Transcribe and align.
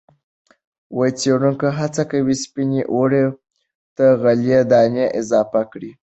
څېړونکي 1.19 1.69
هڅه 1.79 2.03
کوي 2.11 2.35
سپینې 2.43 2.81
اوړو 2.93 3.25
ته 3.95 4.05
غلې- 4.21 4.67
دانه 4.71 5.05
اضافه 5.19 5.61
کړي. 5.71 5.91